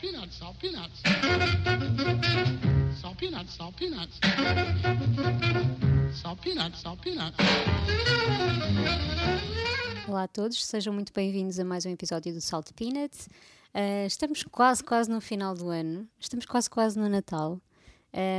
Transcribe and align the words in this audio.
peanuts, 0.00 0.38
salt 0.38 0.56
peanuts. 0.58 1.02
Salt 3.00 3.18
peanuts, 3.18 3.54
salt 3.54 3.76
peanuts. 3.76 4.18
Salt 6.14 6.40
peanuts, 6.40 6.80
salt 6.80 7.02
peanuts. 7.02 7.36
Olá 10.08 10.22
a 10.22 10.28
todos, 10.28 10.64
sejam 10.64 10.94
muito 10.94 11.12
bem-vindos 11.12 11.60
a 11.60 11.64
mais 11.64 11.84
um 11.84 11.90
episódio 11.90 12.32
do 12.32 12.40
Salt 12.40 12.72
Peanuts. 12.72 13.28
Uh, 13.74 14.06
estamos 14.06 14.42
quase, 14.44 14.82
quase 14.82 15.10
no 15.10 15.20
final 15.20 15.54
do 15.54 15.68
ano, 15.68 16.08
estamos 16.18 16.46
quase, 16.46 16.70
quase 16.70 16.98
no 16.98 17.08
Natal, 17.08 17.60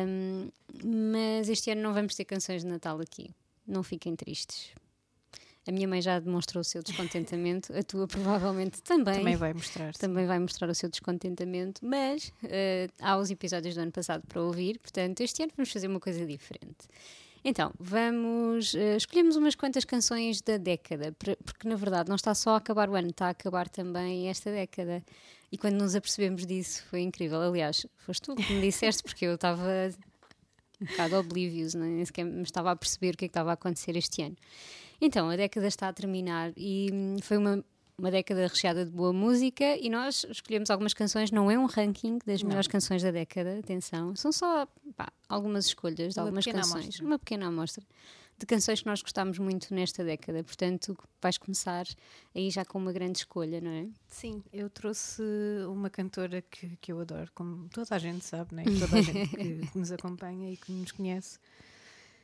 um, 0.07 0.49
mas 0.83 1.47
este 1.47 1.69
ano 1.69 1.81
não 1.81 1.93
vamos 1.93 2.15
ter 2.15 2.25
canções 2.25 2.63
de 2.63 2.67
Natal 2.67 2.99
aqui. 2.99 3.29
Não 3.67 3.83
fiquem 3.83 4.15
tristes. 4.15 4.71
A 5.67 5.71
minha 5.71 5.87
mãe 5.87 6.01
já 6.01 6.19
demonstrou 6.19 6.61
o 6.61 6.63
seu 6.63 6.81
descontentamento, 6.81 7.71
a 7.77 7.83
tua 7.83 8.07
provavelmente 8.09 8.81
também. 8.81 9.19
Também 9.19 9.35
vai 9.35 9.53
mostrar. 9.53 9.93
Também 9.93 10.25
vai 10.25 10.39
mostrar 10.39 10.69
o 10.69 10.75
seu 10.75 10.89
descontentamento, 10.89 11.85
mas 11.85 12.29
uh, 12.43 12.91
há 12.99 13.17
os 13.17 13.29
episódios 13.29 13.75
do 13.75 13.81
ano 13.81 13.91
passado 13.91 14.23
para 14.27 14.41
ouvir, 14.41 14.79
portanto, 14.79 15.21
este 15.21 15.43
ano 15.43 15.51
vamos 15.55 15.71
fazer 15.71 15.87
uma 15.87 15.99
coisa 15.99 16.25
diferente. 16.25 16.87
Então, 17.43 17.71
vamos. 17.79 18.73
Uh, 18.73 18.97
escolhemos 18.97 19.35
umas 19.35 19.55
quantas 19.55 19.85
canções 19.85 20.41
da 20.41 20.57
década, 20.57 21.15
porque 21.43 21.67
na 21.67 21.75
verdade 21.75 22.09
não 22.09 22.15
está 22.15 22.33
só 22.33 22.51
a 22.51 22.57
acabar 22.57 22.89
o 22.89 22.95
ano, 22.95 23.09
está 23.09 23.27
a 23.27 23.31
acabar 23.31 23.69
também 23.69 24.29
esta 24.29 24.51
década. 24.51 25.03
E 25.51 25.57
quando 25.57 25.75
nos 25.75 25.95
apercebemos 25.95 26.45
disso 26.45 26.83
foi 26.89 27.01
incrível. 27.01 27.41
Aliás, 27.41 27.85
foste 27.97 28.21
tu 28.21 28.35
que 28.35 28.53
me 28.53 28.61
disseste, 28.61 29.03
porque 29.03 29.25
eu 29.25 29.35
estava 29.35 29.91
um 30.81 30.85
bocado 30.85 31.15
oblivious, 31.17 31.75
é? 31.75 31.79
nem 31.79 32.05
sequer 32.05 32.25
me 32.25 32.41
estava 32.43 32.71
a 32.71 32.75
perceber 32.75 33.13
o 33.13 33.17
que, 33.17 33.25
é 33.25 33.27
que 33.27 33.31
estava 33.31 33.51
a 33.51 33.53
acontecer 33.53 33.95
este 33.95 34.23
ano. 34.23 34.35
Então, 35.01 35.29
a 35.31 35.35
década 35.35 35.67
está 35.67 35.87
a 35.87 35.93
terminar 35.93 36.53
e 36.55 36.91
hum, 36.93 37.15
foi 37.23 37.35
uma, 37.37 37.65
uma 37.97 38.11
década 38.11 38.45
recheada 38.45 38.85
de 38.85 38.91
boa 38.91 39.11
música 39.11 39.75
e 39.75 39.89
nós 39.89 40.27
escolhemos 40.29 40.69
algumas 40.69 40.93
canções, 40.93 41.31
não 41.31 41.49
é 41.49 41.57
um 41.57 41.65
ranking 41.65 42.19
das 42.23 42.43
não. 42.43 42.49
melhores 42.49 42.67
canções 42.67 43.01
da 43.01 43.09
década, 43.09 43.57
atenção, 43.57 44.15
são 44.15 44.31
só 44.31 44.67
pá, 44.95 45.11
algumas 45.27 45.65
escolhas 45.65 46.13
de 46.13 46.19
uma 46.19 46.27
algumas 46.27 46.45
canções, 46.45 46.83
amostra. 46.85 47.05
uma 47.05 47.17
pequena 47.17 47.47
amostra 47.47 47.83
de 48.37 48.45
canções 48.45 48.81
que 48.81 48.87
nós 48.87 49.01
gostámos 49.01 49.37
muito 49.39 49.73
nesta 49.73 50.03
década, 50.03 50.43
portanto 50.43 50.97
vais 51.21 51.37
começar 51.37 51.85
aí 52.33 52.49
já 52.49 52.63
com 52.63 52.77
uma 52.77 52.91
grande 52.91 53.19
escolha, 53.19 53.59
não 53.59 53.71
é? 53.71 53.87
Sim, 54.07 54.43
eu 54.51 54.69
trouxe 54.69 55.23
uma 55.67 55.89
cantora 55.89 56.43
que, 56.43 56.75
que 56.79 56.91
eu 56.91 56.99
adoro, 56.99 57.31
como 57.33 57.69
toda 57.69 57.95
a 57.95 57.99
gente 57.99 58.23
sabe, 58.23 58.55
né? 58.55 58.63
toda 58.79 58.97
a 58.97 59.01
gente 59.01 59.29
que, 59.29 59.67
que 59.67 59.77
nos 59.77 59.91
acompanha 59.91 60.51
e 60.51 60.57
que 60.57 60.71
nos 60.71 60.91
conhece 60.91 61.39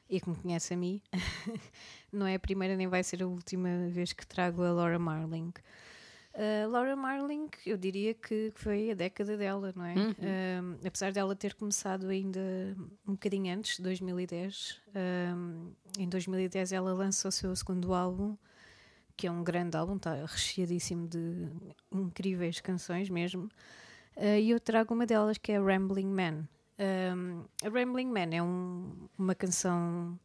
e 0.09 0.21
que 0.21 0.29
me 0.29 0.35
conhece 0.35 0.73
a 0.73 0.77
mim, 0.77 1.01
não 2.11 2.25
é 2.25 2.35
a 2.35 2.39
primeira 2.39 2.75
nem 2.75 2.87
vai 2.87 3.03
ser 3.03 3.23
a 3.23 3.27
última 3.27 3.69
vez 3.89 4.13
que 4.13 4.25
trago 4.25 4.63
a 4.63 4.71
Laura 4.71 4.99
Marling. 4.99 5.51
Uh, 6.37 6.69
Laura 6.69 6.95
Marling, 6.95 7.49
eu 7.65 7.75
diria 7.75 8.13
que 8.13 8.51
foi 8.53 8.91
a 8.91 8.93
década 8.93 9.35
dela, 9.35 9.73
não 9.75 9.83
é? 9.83 9.95
Uhum. 9.95 10.11
Uh, 10.11 10.87
apesar 10.87 11.11
dela 11.11 11.35
ter 11.35 11.55
começado 11.55 12.07
ainda 12.09 12.39
um 13.07 13.13
bocadinho 13.13 13.51
antes, 13.51 13.79
2010. 13.79 14.79
Uh, 14.89 15.73
em 15.97 16.07
2010 16.07 16.73
ela 16.73 16.93
lançou 16.93 17.29
o 17.29 17.31
seu 17.31 17.55
segundo 17.55 17.91
álbum, 17.91 18.37
que 19.15 19.25
é 19.25 19.31
um 19.31 19.43
grande 19.43 19.75
álbum, 19.75 19.95
está 19.95 20.13
recheadíssimo 20.13 21.07
de 21.07 21.49
incríveis 21.91 22.61
canções 22.61 23.09
mesmo. 23.09 23.49
E 24.15 24.49
eu 24.49 24.59
trago 24.59 24.93
uma 24.93 25.05
delas 25.05 25.37
que 25.39 25.51
é 25.51 25.59
Rambling 25.59 26.07
Man. 26.07 26.47
Um, 26.79 27.43
a 27.63 27.69
Rambling 27.69 28.07
Man 28.07 28.35
é 28.35 28.41
um, 28.41 29.09
uma 29.17 29.33
canção, 29.33 30.17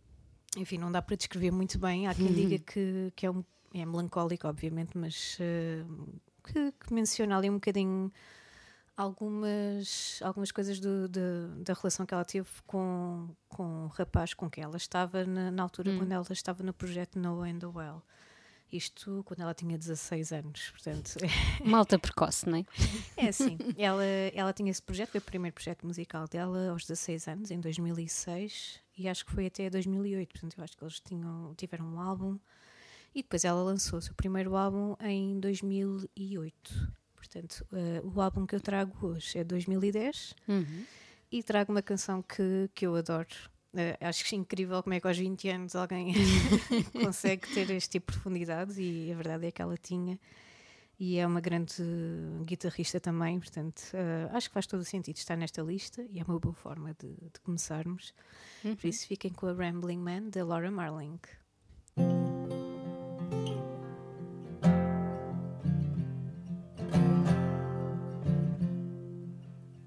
enfim, 0.57 0.77
não 0.77 0.93
dá 0.93 1.01
para 1.01 1.17
descrever 1.17 1.51
muito 1.51 1.79
bem. 1.79 2.07
Há 2.07 2.15
quem 2.15 2.27
uhum. 2.27 2.35
diga 2.35 2.59
que, 2.59 3.13
que 3.17 3.27
é, 3.27 3.31
um, 3.31 3.43
é 3.75 3.85
melancólico, 3.87 4.47
obviamente, 4.47 4.97
mas 4.97 5.39
uh, 5.41 6.21
que, 6.45 6.73
que, 6.73 6.93
menciona 6.93 7.37
ali 7.39 7.49
um 7.49 7.55
bocadinho 7.55 8.13
algumas, 8.97 10.21
algumas 10.23 10.53
coisas 10.53 10.79
do, 10.79 11.09
de, 11.09 11.21
da 11.63 11.73
relação 11.73 12.05
que 12.05 12.13
ela 12.13 12.25
teve 12.25 12.49
com, 12.67 13.31
com 13.49 13.85
o 13.85 13.89
rapaz 13.89 14.35
com 14.35 14.51
quem 14.51 14.63
ela 14.63 14.77
estava 14.77 15.25
na, 15.25 15.51
na 15.51 15.63
altura, 15.63 15.91
uhum. 15.91 15.99
quando 15.99 16.13
ela 16.13 16.27
estava 16.31 16.63
no 16.63 16.75
projeto 16.75 17.19
No 17.19 17.43
and 17.43 17.59
the 17.59 17.67
Well. 17.67 18.03
Isto 18.73 19.23
quando 19.27 19.41
ela 19.41 19.53
tinha 19.53 19.77
16 19.77 20.33
anos, 20.33 20.71
portanto. 20.71 21.17
Malta 21.63 21.99
precoce, 21.99 22.49
não 22.49 22.57
é? 22.59 22.65
É 23.19 23.29
assim. 23.29 23.59
Ela, 23.77 24.05
ela 24.33 24.53
tinha 24.53 24.71
esse 24.71 24.81
projeto, 24.81 25.11
foi 25.11 25.21
o 25.21 25.23
primeiro 25.23 25.55
projeto 25.55 25.87
musical 25.87 26.27
dela 26.27 26.71
aos 26.71 26.87
16 26.87 27.29
anos, 27.29 27.51
em 27.51 27.61
2006, 27.61 28.81
e 28.97 29.09
acho 29.09 29.27
que 29.27 29.33
foi 29.33 29.47
até 29.47 29.69
2008. 29.69 30.31
Portanto, 30.31 30.55
eu 30.57 30.65
acho 30.65 30.77
que 30.77 30.85
eles 30.85 31.01
tinham, 31.01 31.55
tiveram 31.55 31.85
um 31.85 32.01
álbum. 32.01 32.39
E 33.15 33.23
depois 33.23 33.45
ela 33.45 33.63
lançou 33.63 33.99
o 33.99 34.03
seu 34.03 34.15
primeiro 34.15 34.57
álbum 34.57 34.97
em 35.01 35.39
2008. 35.39 36.93
Portanto, 37.15 37.67
uh, 37.73 38.11
o 38.15 38.21
álbum 38.21 38.47
que 38.47 38.55
eu 38.55 38.61
trago 38.61 39.07
hoje 39.07 39.39
é 39.39 39.45
2010 39.45 40.35
uhum. 40.49 40.85
e 41.31 41.43
trago 41.43 41.73
uma 41.73 41.83
canção 41.83 42.23
que, 42.23 42.71
que 42.75 42.87
eu 42.87 42.97
adoro, 42.97 43.29
Uh, 43.75 43.97
acho 44.03 44.25
que 44.25 44.35
é 44.35 44.39
incrível 44.39 44.83
como 44.83 44.95
é 44.95 45.01
que 45.01 45.07
aos 45.07 45.17
20 45.17 45.49
anos 45.49 45.75
alguém 45.75 46.13
consegue 46.93 47.49
ter 47.55 47.71
este 47.71 47.93
tipo 47.93 48.13
de 48.13 48.19
profundidade 48.19 48.81
e 48.83 49.11
a 49.11 49.15
verdade 49.15 49.47
é 49.47 49.51
que 49.51 49.63
ela 49.63 49.79
tinha 49.79 50.21
e 51.01 51.19
é 51.19 51.27
uma 51.27 51.41
grande 51.41 51.83
guitarrista 52.45 53.01
também, 53.01 53.39
portanto 53.41 53.81
uh, 53.95 54.37
acho 54.37 54.49
que 54.49 54.55
faz 54.55 54.67
todo 54.67 54.81
o 54.81 54.85
sentido 54.85 55.17
estar 55.17 55.37
nesta 55.37 55.63
lista 55.63 56.01
e 56.09 56.21
é 56.21 56.23
uma 56.23 56.39
boa 56.39 56.55
forma 56.55 56.95
de, 56.99 57.09
de 57.09 57.41
começarmos. 57.43 58.15
Uhum. 58.65 58.77
Por 58.77 58.87
isso 58.87 59.07
fiquem 59.09 59.33
com 59.33 59.47
a 59.47 59.53
Rambling 59.53 59.99
Man 59.99 60.29
da 60.31 60.45
Laura 60.45 60.71
Marling. 60.71 61.19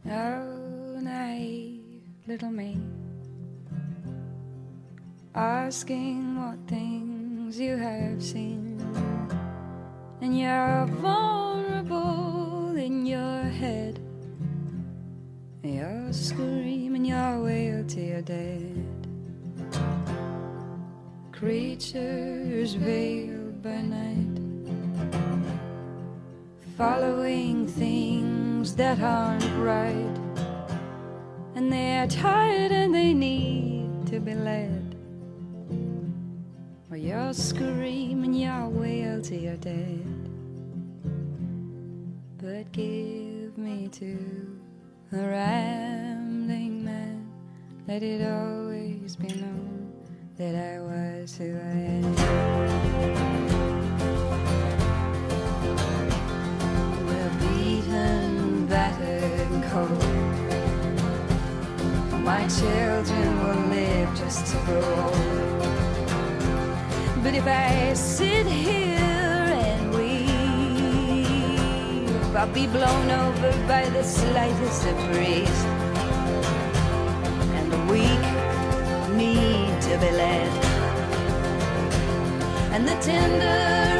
Oh, 0.07 1.02
naive 1.02 2.03
little 2.28 2.52
me. 2.52 2.94
Asking 5.35 6.40
what 6.40 6.57
things 6.66 7.59
you 7.59 7.75
have 7.75 8.23
seen. 8.23 8.79
And 10.22 10.40
you're 10.40 10.85
vulnerable 11.01 12.73
in 12.78 13.06
your 13.06 13.41
head. 13.44 14.00
You're 15.62 16.13
screaming 16.13 17.03
your 17.03 17.44
way 17.44 17.84
to 17.85 18.01
your 18.01 18.22
dead. 18.22 18.85
Creatures 21.34 22.75
veiled 22.75 23.62
by 23.62 23.81
night, 23.81 24.40
following 26.78 27.67
things 27.67 28.73
that 28.75 29.02
aren't 29.02 29.44
right. 29.57 30.17
And 31.56 31.72
they're 31.72 32.07
tired 32.07 32.72
and 32.72 32.96
they 32.96 33.13
need 33.13 34.07
to 34.07 34.22
be 34.22 34.34
led. 34.34 34.84
Or 36.95 36.97
you're 36.97 37.33
screaming 37.33 38.33
your 38.33 38.69
wail 38.69 39.22
to 39.23 39.35
your 39.35 39.57
dead. 39.57 40.29
But 42.38 42.72
give 42.72 43.57
me 43.57 43.89
to 43.89 44.17
a 45.11 45.17
rambling 45.17 46.85
man. 46.85 47.29
Let 47.85 48.01
it 48.01 48.25
always 48.25 49.17
be 49.17 49.28
known 49.28 49.91
that 50.38 50.55
I 50.55 50.79
was 50.79 51.35
who 51.38 51.57
I 51.57 51.79
am. 52.00 52.16
We're 57.05 57.34
beaten, 57.41 58.67
battered, 58.67 59.51
and 59.51 59.63
cold. 59.66 60.00
My 62.23 62.47
children 62.47 63.44
will 63.44 63.67
live 63.67 64.17
just 64.17 64.45
to 64.45 64.57
grow. 64.59 65.44
But 67.25 67.33
if 67.33 67.47
I 67.47 67.93
sit 67.95 68.45
here 68.45 68.99
and 68.99 69.89
weep, 69.95 70.29
I'll 72.35 72.53
be 72.53 72.67
blown 72.67 73.09
over 73.09 73.51
by 73.67 73.89
the 73.89 74.03
slightest 74.03 74.83
breeze. 75.11 75.66
And 77.57 77.72
the 77.73 77.79
weak 77.91 78.25
need 79.17 79.81
to 79.87 79.97
be 79.97 80.11
led. 80.11 80.51
And 82.73 82.87
the 82.87 82.95
tender 83.01 83.94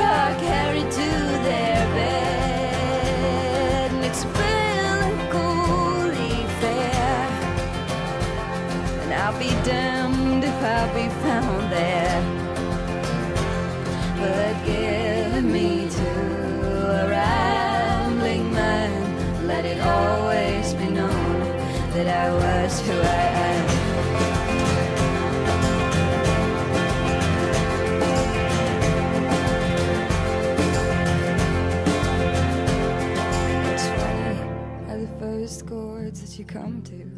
you 36.40 36.46
come 36.46 36.82
to 36.82 37.12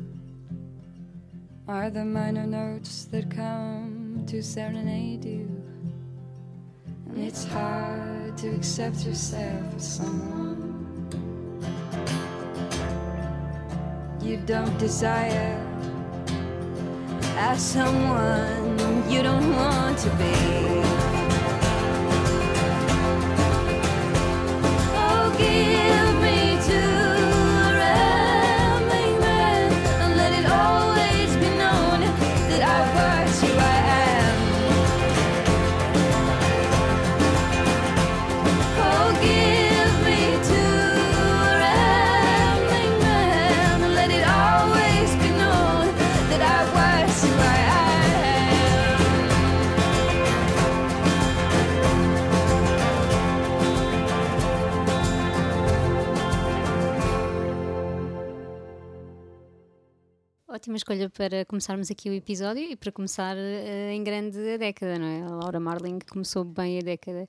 are 1.68 1.90
the 1.90 2.06
minor 2.06 2.46
notes 2.46 3.06
that 3.06 3.32
come 3.32 4.24
to 4.28 4.44
serenade 4.44 5.26
you. 5.26 5.50
And 7.10 7.18
it's 7.18 7.44
hard 7.46 8.38
to 8.38 8.50
accept 8.50 9.06
yourself 9.06 9.76
as 9.76 9.96
someone 9.96 11.08
you 14.22 14.38
don't 14.46 14.78
desire, 14.78 15.60
as 17.38 17.60
someone 17.60 19.10
you 19.10 19.24
don't 19.24 19.56
want 19.56 19.98
to 20.00 20.10
be. 20.12 21.17
Ótima 60.68 60.76
escolha 60.76 61.10
para 61.10 61.46
começarmos 61.46 61.90
aqui 61.90 62.10
o 62.10 62.14
episódio 62.14 62.62
e 62.62 62.76
para 62.76 62.92
começar 62.92 63.38
eh, 63.38 63.94
em 63.94 64.04
grande 64.04 64.38
a 64.38 64.58
década, 64.58 65.00
não 65.00 65.06
é? 65.06 65.22
A 65.22 65.30
Laura 65.30 65.62
Marling 65.62 66.00
começou 66.12 66.44
bem 66.44 66.80
a 66.80 66.82
década. 66.82 67.26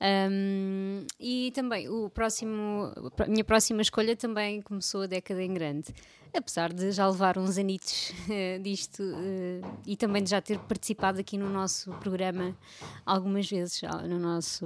Ahm, 0.00 1.06
e 1.20 1.52
também 1.54 1.88
o 1.88 2.10
próximo, 2.10 2.92
a 3.16 3.26
minha 3.28 3.44
próxima 3.44 3.80
escolha 3.80 4.16
também 4.16 4.60
começou 4.60 5.02
a 5.02 5.06
década 5.06 5.40
em 5.40 5.54
grande, 5.54 5.94
apesar 6.34 6.72
de 6.72 6.92
já 6.92 7.08
levar 7.08 7.38
uns 7.38 7.58
anitos 7.58 8.12
eh, 8.30 8.58
disto 8.58 9.02
eh, 9.02 9.60
e 9.86 9.96
também 9.96 10.22
de 10.22 10.30
já 10.30 10.40
ter 10.40 10.58
participado 10.58 11.20
aqui 11.20 11.36
no 11.36 11.48
nosso 11.48 11.90
programa 11.94 12.56
algumas 13.04 13.48
vezes, 13.48 13.78
já 13.78 13.90
no 14.02 14.18
nosso, 14.18 14.64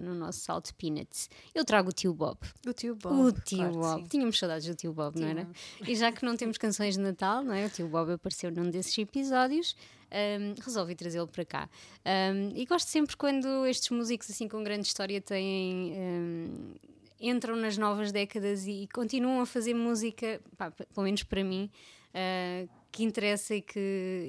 no 0.00 0.14
nosso 0.14 0.40
Salt 0.40 0.72
Peanuts. 0.72 1.28
Eu 1.54 1.64
trago 1.64 1.90
o 1.90 1.92
tio 1.92 2.12
Bob. 2.14 2.38
O 2.66 2.72
tio 2.72 2.94
Bob. 2.94 3.14
O 3.14 3.32
tio 3.32 3.58
claro 3.58 3.72
Bob. 3.74 4.02
sim. 4.02 4.08
Tínhamos 4.08 4.38
saudades 4.38 4.66
do 4.66 4.74
tio 4.74 4.92
Bob, 4.92 5.18
não 5.18 5.28
era? 5.28 5.48
E 5.86 5.94
já 5.94 6.12
que 6.12 6.24
não 6.24 6.36
temos 6.36 6.58
canções 6.58 6.94
de 6.96 7.00
Natal, 7.00 7.42
não 7.42 7.54
é? 7.54 7.66
O 7.66 7.70
tio 7.70 7.88
Bob 7.88 8.12
apareceu 8.12 8.50
num 8.50 8.70
desses 8.70 8.96
episódios. 8.98 9.74
hum, 10.12 10.54
resolvi 10.64 10.94
trazê-lo 10.94 11.28
para 11.28 11.44
cá. 11.44 11.70
Hum, 12.04 12.52
e 12.54 12.64
gosto 12.66 12.88
sempre 12.88 13.16
quando 13.16 13.64
estes 13.66 13.90
músicos, 13.90 14.30
assim, 14.30 14.48
com 14.48 14.62
grande 14.62 14.86
história, 14.86 15.20
têm. 15.20 15.92
hum, 15.96 16.74
entram 17.20 17.54
nas 17.56 17.76
novas 17.76 18.10
décadas 18.12 18.66
e 18.66 18.88
continuam 18.92 19.40
a 19.40 19.46
fazer 19.46 19.74
música, 19.74 20.40
pá, 20.56 20.70
pelo 20.70 21.04
menos 21.04 21.22
para 21.22 21.44
mim, 21.44 21.70
ah, 22.14 22.66
que 22.92 23.04
interessa 23.04 23.54
e 23.54 23.62
que, 23.62 23.78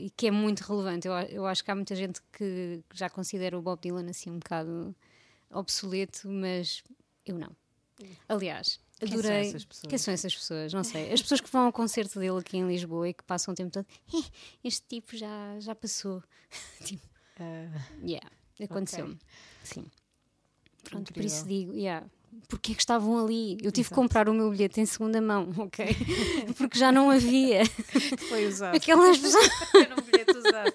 e 0.05 0.09
que 0.15 0.27
é 0.27 0.31
muito 0.31 0.59
relevante. 0.61 1.07
Eu, 1.07 1.13
eu 1.13 1.45
acho 1.47 1.63
que 1.63 1.71
há 1.71 1.75
muita 1.75 1.95
gente 1.95 2.21
que 2.31 2.81
já 2.93 3.09
considera 3.09 3.57
o 3.57 3.61
Bob 3.61 3.79
Dylan 3.81 4.09
assim 4.09 4.29
um 4.29 4.37
bocado 4.39 4.95
obsoleto, 5.49 6.29
mas 6.29 6.83
eu 7.25 7.37
não. 7.37 7.49
Aliás, 8.27 8.79
Quem 8.99 9.09
são 9.09 9.19
adorei. 9.19 9.47
essas 9.47 9.65
pessoas? 9.65 9.89
Quem 9.89 9.97
são 9.97 10.13
essas 10.13 10.35
pessoas? 10.35 10.73
Não 10.73 10.83
sei. 10.83 11.11
As 11.11 11.21
pessoas 11.21 11.41
que 11.41 11.49
vão 11.51 11.65
ao 11.65 11.71
concerto 11.73 12.19
dele 12.19 12.39
aqui 12.39 12.57
em 12.57 12.67
Lisboa 12.67 13.09
e 13.09 13.13
que 13.13 13.23
passam 13.23 13.51
o 13.53 13.55
tempo 13.55 13.71
todo. 13.71 13.85
"Eh, 14.13 14.23
Este 14.63 14.85
tipo 14.87 15.15
já, 15.17 15.59
já 15.59 15.73
passou. 15.75 16.23
tipo, 16.83 17.01
Ah, 17.39 17.81
yeah, 18.05 18.27
aconteceu-me. 18.63 19.17
Sim. 19.63 19.85
Pronto, 20.83 21.11
por 21.13 21.19
Incrível. 21.21 21.27
isso 21.37 21.47
digo, 21.47 21.73
yeah. 21.73 22.05
Porque 22.47 22.73
é 22.73 22.75
que 22.75 22.81
estavam 22.81 23.23
ali? 23.23 23.53
Eu 23.63 23.71
tive 23.71 23.87
que 23.87 23.93
Exato. 23.93 23.95
comprar 23.95 24.29
o 24.29 24.33
meu 24.33 24.49
bilhete 24.49 24.79
em 24.81 24.85
segunda 24.85 25.21
mão, 25.21 25.49
ok? 25.57 25.85
Porque 26.57 26.77
já 26.77 26.91
não 26.91 27.09
havia. 27.09 27.65
foi 28.29 28.47
usado. 28.47 28.75
Aquelas 28.75 29.17
pessoas. 29.17 29.49
Era 29.75 29.95
um 29.95 30.03
bilhete 30.03 30.37
usado. 30.37 30.73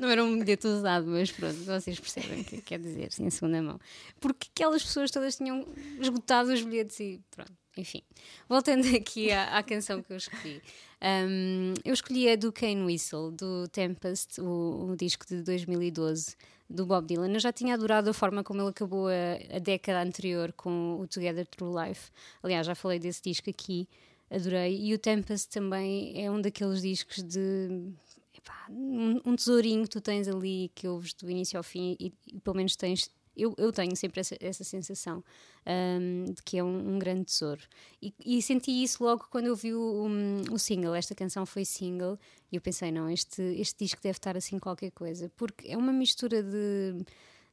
Não 0.00 0.08
era 0.08 0.24
um 0.24 0.38
bilhete 0.38 0.66
usado, 0.66 1.06
mas 1.06 1.30
pronto, 1.30 1.56
vocês 1.64 1.98
percebem 2.00 2.40
o 2.40 2.44
que 2.44 2.60
quer 2.60 2.80
dizer, 2.80 3.12
sim, 3.12 3.26
em 3.26 3.30
segunda 3.30 3.62
mão. 3.62 3.78
Porque 4.18 4.48
aquelas 4.52 4.82
pessoas 4.82 5.12
todas 5.12 5.36
tinham 5.36 5.64
esgotado 6.00 6.52
os 6.52 6.60
bilhetes 6.60 6.98
e 6.98 7.20
pronto, 7.30 7.52
enfim. 7.76 8.02
Voltando 8.48 8.84
aqui 8.96 9.30
à, 9.30 9.58
à 9.58 9.62
canção 9.62 10.02
que 10.02 10.12
eu 10.12 10.16
escolhi. 10.16 10.60
Um, 11.02 11.74
eu 11.84 11.94
escolhi 11.94 12.28
a 12.30 12.36
do 12.36 12.52
Kane 12.52 12.82
Whistle, 12.82 13.30
do 13.30 13.68
Tempest, 13.68 14.40
o, 14.40 14.90
o 14.90 14.96
disco 14.96 15.24
de 15.26 15.42
2012 15.42 16.36
do 16.70 16.86
Bob 16.86 17.06
Dylan. 17.06 17.32
Eu 17.32 17.40
já 17.40 17.52
tinha 17.52 17.74
adorado 17.74 18.08
a 18.08 18.14
forma 18.14 18.44
como 18.44 18.62
ele 18.62 18.70
acabou 18.70 19.08
a, 19.08 19.56
a 19.56 19.58
década 19.58 20.00
anterior 20.00 20.52
com 20.52 21.00
o 21.00 21.06
Together 21.08 21.46
Through 21.46 21.76
Life. 21.84 22.10
Aliás, 22.42 22.66
já 22.66 22.76
falei 22.76 23.00
desse 23.00 23.20
disco 23.20 23.50
aqui, 23.50 23.88
adorei. 24.30 24.78
E 24.80 24.94
o 24.94 24.98
Tempest 24.98 25.50
também 25.50 26.12
é 26.24 26.30
um 26.30 26.40
daqueles 26.40 26.80
discos 26.80 27.22
de 27.24 27.92
epá, 28.32 28.66
um, 28.70 29.20
um 29.26 29.36
tesourinho 29.36 29.82
que 29.82 29.90
tu 29.90 30.00
tens 30.00 30.28
ali 30.28 30.70
que 30.74 30.86
ouves 30.86 31.12
do 31.12 31.28
início 31.28 31.58
ao 31.58 31.64
fim 31.64 31.96
e, 31.98 32.12
e 32.28 32.40
pelo 32.40 32.56
menos 32.56 32.76
tens. 32.76 33.10
Eu, 33.40 33.54
eu 33.56 33.72
tenho 33.72 33.94
sempre 33.96 34.20
essa, 34.20 34.36
essa 34.40 34.64
sensação 34.64 35.24
hum, 35.66 36.24
de 36.26 36.42
que 36.42 36.58
é 36.58 36.64
um, 36.64 36.94
um 36.94 36.98
grande 36.98 37.24
tesouro. 37.24 37.60
E, 38.02 38.12
e 38.24 38.42
senti 38.42 38.70
isso 38.70 39.02
logo 39.02 39.26
quando 39.30 39.46
eu 39.46 39.56
vi 39.56 39.74
o, 39.74 40.06
um, 40.06 40.42
o 40.52 40.58
single. 40.58 40.94
Esta 40.94 41.14
canção 41.14 41.46
foi 41.46 41.64
single 41.64 42.18
e 42.50 42.56
eu 42.56 42.60
pensei: 42.60 42.90
não, 42.90 43.08
este, 43.08 43.42
este 43.42 43.84
disco 43.84 44.02
deve 44.02 44.18
estar 44.18 44.36
assim 44.36 44.58
qualquer 44.58 44.90
coisa, 44.90 45.30
porque 45.36 45.68
é 45.68 45.76
uma 45.76 45.92
mistura 45.92 46.42
de, 46.42 47.04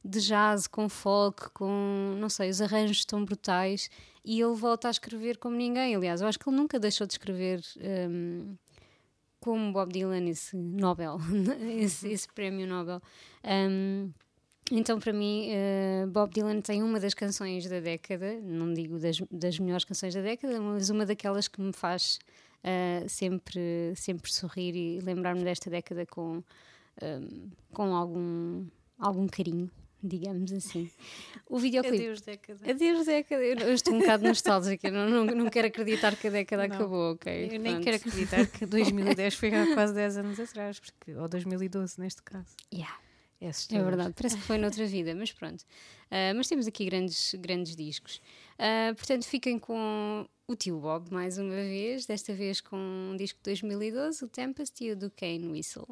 de 0.04 0.20
jazz 0.20 0.66
com 0.66 0.88
folk, 0.88 1.50
com 1.50 2.16
não 2.18 2.28
sei, 2.28 2.50
os 2.50 2.60
arranjos 2.60 2.98
estão 2.98 3.24
brutais 3.24 3.90
e 4.24 4.40
ele 4.40 4.54
volta 4.54 4.88
a 4.88 4.90
escrever 4.90 5.38
como 5.38 5.56
ninguém. 5.56 5.94
Aliás, 5.94 6.20
eu 6.20 6.28
acho 6.28 6.38
que 6.38 6.48
ele 6.48 6.56
nunca 6.56 6.78
deixou 6.78 7.06
de 7.06 7.14
escrever. 7.14 7.62
hum, 8.10 8.56
como 9.40 9.72
Bob 9.72 9.92
Dylan, 9.92 10.28
esse 10.28 10.56
Nobel, 10.56 11.18
esse, 11.78 12.08
esse 12.08 12.28
prémio 12.28 12.66
Nobel. 12.66 13.00
Um, 13.44 14.10
então, 14.70 14.98
para 14.98 15.12
mim, 15.12 15.48
eh, 15.50 16.06
Bob 16.08 16.32
Dylan 16.32 16.60
tem 16.60 16.82
uma 16.82 17.00
das 17.00 17.14
canções 17.14 17.66
da 17.68 17.80
década, 17.80 18.38
não 18.42 18.72
digo 18.72 18.98
das, 18.98 19.18
das 19.30 19.58
melhores 19.58 19.84
canções 19.84 20.14
da 20.14 20.20
década, 20.20 20.60
mas 20.60 20.90
uma 20.90 21.06
daquelas 21.06 21.48
que 21.48 21.60
me 21.60 21.72
faz 21.72 22.18
eh, 22.62 23.04
sempre, 23.08 23.92
sempre 23.96 24.32
sorrir 24.32 24.74
e 24.74 25.00
lembrar-me 25.00 25.44
desta 25.44 25.70
década 25.70 26.04
com, 26.04 26.42
um, 27.02 27.50
com 27.72 27.94
algum, 27.94 28.66
algum 28.98 29.26
carinho, 29.28 29.70
digamos 30.02 30.52
assim. 30.52 30.90
O 31.48 31.58
videoclipe. 31.58 31.96
Adeus, 31.96 32.20
década. 32.20 32.70
Adeus, 32.70 33.06
década. 33.06 33.42
Eu 33.42 33.58
eu 33.58 33.74
estou 33.74 33.94
um 33.94 34.00
bocado 34.00 34.24
nostálgica, 34.24 34.90
não, 34.90 35.08
não, 35.08 35.24
não 35.24 35.50
quero 35.50 35.68
acreditar 35.68 36.16
que 36.16 36.26
a 36.26 36.30
década 36.30 36.68
Não. 36.68 36.76
acabou, 36.76 37.12
ok? 37.12 37.48
Eu 37.52 37.60
nem 37.60 37.80
quero 37.80 37.96
acreditar 37.96 38.46
que 38.46 38.66
2010 38.66 39.34
foi 39.34 39.54
há 39.54 39.72
quase 39.72 39.94
10 39.94 40.16
anos 40.18 40.40
atrás, 40.40 40.80
porque, 40.80 41.14
ou 41.14 41.28
2012 41.28 42.00
neste 42.00 42.22
caso. 42.22 42.54
Yeah. 42.72 42.94
É, 43.40 43.50
É 43.70 43.82
verdade, 43.82 44.14
parece 44.14 44.36
que 44.36 44.42
foi 44.42 44.58
noutra 44.58 44.84
vida, 44.86 45.14
mas 45.14 45.32
pronto. 45.32 45.64
Ah, 46.10 46.32
mas 46.34 46.48
temos 46.48 46.66
aqui 46.66 46.84
grandes, 46.84 47.34
grandes 47.34 47.76
discos. 47.76 48.20
Ah, 48.58 48.92
portanto, 48.96 49.24
fiquem 49.26 49.58
com 49.58 50.26
o 50.46 50.56
tio 50.56 50.80
Bob 50.80 51.12
mais 51.12 51.38
uma 51.38 51.54
vez, 51.54 52.06
desta 52.06 52.32
vez 52.34 52.60
com 52.60 52.76
um 52.76 53.16
disco 53.16 53.38
de 53.38 53.44
2012, 53.44 54.24
o 54.24 54.28
Tempest 54.28 54.82
e 54.84 54.92
o 54.92 54.96
do 54.96 55.10
Kane 55.10 55.46
Whistle. 55.48 55.88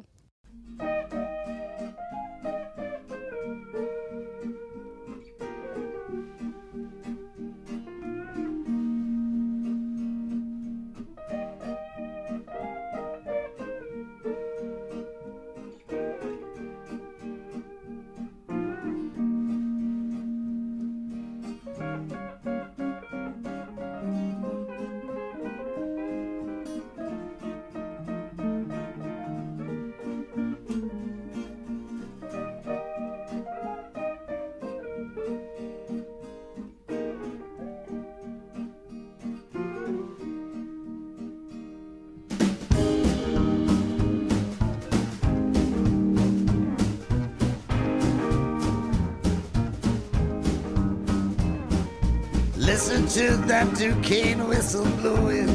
Listen 52.87 53.05
to 53.19 53.47
that 53.47 53.75
Duquesne 53.75 54.47
whistle 54.47 54.85
blowing. 55.01 55.49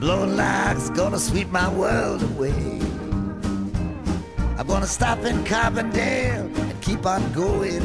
Blowing 0.00 0.36
like 0.36 0.76
it's 0.76 0.90
gonna 0.90 1.20
sweep 1.20 1.48
my 1.50 1.72
world 1.72 2.20
away. 2.20 2.80
I'm 4.58 4.66
gonna 4.66 4.88
stop 4.88 5.18
in 5.20 5.44
Carbondale 5.44 6.50
and 6.58 6.82
keep 6.82 7.06
on 7.06 7.32
going. 7.32 7.84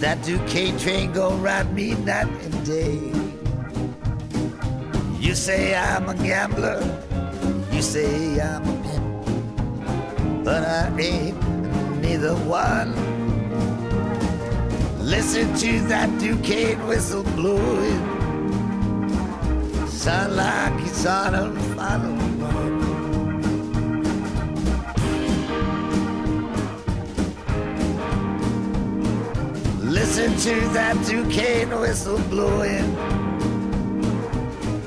That 0.00 0.22
Duquesne 0.22 0.78
train 0.78 1.12
gonna 1.12 1.36
ride 1.36 1.70
me 1.74 1.94
night 1.96 2.28
and 2.44 2.64
day. 2.64 3.12
You 5.20 5.34
say 5.34 5.76
I'm 5.76 6.08
a 6.08 6.14
gambler, 6.14 6.80
you 7.72 7.82
say 7.82 8.40
I'm 8.40 8.62
a 8.66 8.72
pimp, 8.84 10.44
but 10.46 10.66
I 10.66 10.98
ain't 10.98 11.36
neither 12.00 12.34
one. 12.36 13.07
Listen 15.08 15.54
to 15.56 15.80
that 15.88 16.10
Duquesne 16.20 16.86
whistle 16.86 17.22
blowing, 17.22 17.98
sound 19.88 20.36
like 20.36 20.86
it's 20.86 21.06
on 21.06 21.34
a 21.34 21.50
final 21.74 22.14
run. 22.36 22.78
Listen 29.80 30.36
to 30.36 30.68
that 30.74 30.94
Duquesne 31.06 31.70
whistle 31.80 32.18
blowing, 32.28 32.94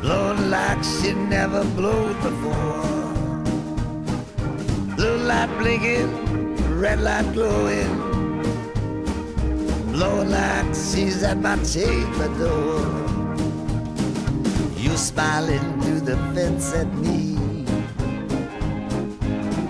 blowing 0.02 0.52
like 0.52 0.84
she 0.84 1.14
never 1.14 1.64
blew 1.76 2.14
before. 2.22 2.84
Blue 4.96 5.18
light 5.18 5.50
blinking, 5.58 6.80
red 6.80 7.02
light 7.02 7.34
glowing, 7.34 8.11
like 10.10 10.66
she's 10.74 11.24
at 11.24 11.38
my 11.38 11.56
chamber 11.64 12.28
door. 12.40 12.82
You're 14.78 14.98
smiling 14.98 15.82
through 15.82 16.02
the 16.02 16.18
fence 16.34 16.74
at 16.74 16.92
me, 16.96 17.66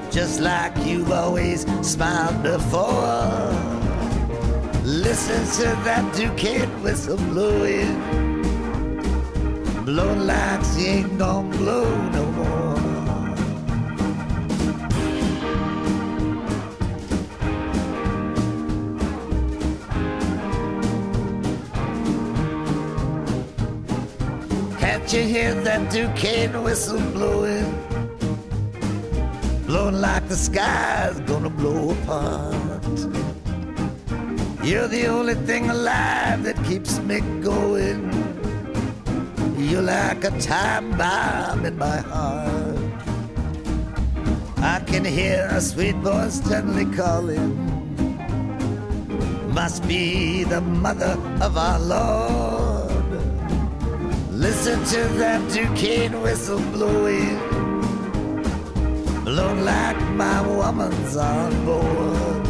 just 0.10 0.40
like 0.40 0.74
you've 0.86 1.12
always 1.12 1.66
smiled 1.82 2.42
before. 2.44 3.52
Listen 4.84 5.42
to 5.60 5.68
that 5.84 6.14
Duquesne 6.16 6.82
whistle 6.82 7.18
blowing, 7.18 7.96
blowing 9.86 10.26
like 10.26 10.64
she 10.74 10.86
ain't 10.86 11.18
gonna 11.18 11.58
blow 11.58 12.10
no 12.10 12.26
more. 12.32 12.61
You 25.12 25.24
hear 25.24 25.54
that 25.66 25.92
Duquesne 25.92 26.64
whistle 26.64 27.02
blowing? 27.12 27.66
Blowing 29.66 30.00
like 30.00 30.26
the 30.30 30.38
sky's 30.38 31.20
gonna 31.22 31.50
blow 31.50 31.90
apart. 31.92 32.82
You're 34.64 34.88
the 34.88 35.08
only 35.08 35.34
thing 35.34 35.70
alive 35.70 36.44
that 36.44 36.56
keeps 36.64 37.00
me 37.00 37.20
going. 37.42 38.08
You're 39.58 39.82
like 39.82 40.24
a 40.24 40.32
time 40.40 40.98
bomb 40.98 41.66
in 41.66 41.78
my 41.78 41.98
heart. 41.98 42.80
I 44.60 44.80
can 44.88 45.04
hear 45.04 45.50
a 45.52 45.60
sweet 45.60 45.98
voice 45.98 46.40
gently 46.40 46.86
calling. 46.86 47.52
Must 49.54 49.86
be 49.86 50.46
the 50.46 50.62
mother 50.62 51.18
of 51.42 51.58
our 51.58 51.80
Lord. 51.82 52.61
Listen 54.42 54.84
to 54.86 55.08
that 55.20 55.40
Duquesne 55.52 56.20
whistle 56.20 56.60
blowing. 56.72 57.38
Blowing 59.24 59.64
like 59.64 60.02
my 60.16 60.42
woman's 60.42 61.16
on 61.16 61.64
board. 61.64 62.48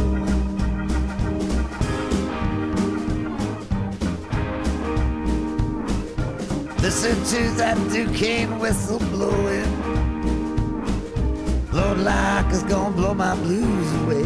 Listen 6.80 7.14
to 7.26 7.50
that 7.58 7.76
Duquesne 7.92 8.58
whistle 8.58 8.98
blowing. 8.98 9.72
Blowing 11.70 12.04
like 12.04 12.46
it's 12.46 12.62
gonna 12.62 12.96
blow 12.96 13.12
my 13.12 13.34
blues 13.36 13.92
away. 14.02 14.24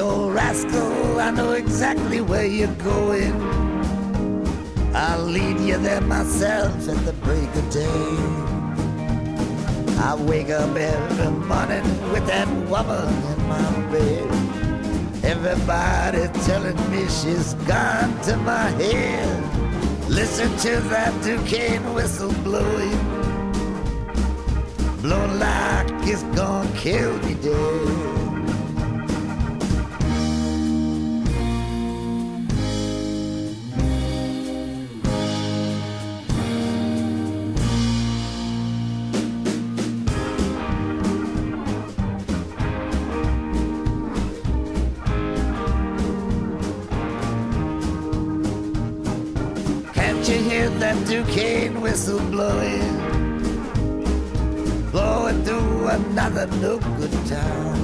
Old 0.00 0.34
rascal, 0.34 1.20
I 1.20 1.30
know 1.30 1.52
exactly 1.52 2.20
where 2.20 2.46
you're 2.46 2.74
going. 2.82 3.71
I'll 4.94 5.24
lead 5.24 5.58
you 5.60 5.78
there 5.78 6.02
myself 6.02 6.86
at 6.86 7.04
the 7.06 7.14
break 7.24 7.48
of 7.54 7.70
day. 7.70 8.42
I 9.98 10.14
wake 10.14 10.50
up 10.50 10.76
every 10.76 11.30
morning 11.30 12.12
with 12.12 12.26
that 12.26 12.46
woman 12.68 13.08
in 13.32 13.48
my 13.48 13.90
bed. 13.90 15.24
Everybody 15.24 16.28
telling 16.44 16.76
me 16.90 17.08
she's 17.08 17.54
gone 17.64 18.20
to 18.22 18.36
my 18.38 18.68
head. 18.82 20.10
Listen 20.10 20.54
to 20.58 20.80
that 20.90 21.12
Duquesne 21.24 21.94
whistle 21.94 22.32
blowing, 22.44 22.98
blowing 25.00 25.38
like 25.38 25.88
it's 26.06 26.22
gonna 26.36 26.70
kill 26.76 27.16
me 27.20 27.34
dead. 27.34 28.21
Duquesne 51.12 51.82
whistle 51.82 52.20
blowing? 52.30 52.96
Blowing 54.90 55.44
through 55.44 55.88
another 55.88 56.46
no 56.56 56.78
good 56.78 57.12
town. 57.26 57.76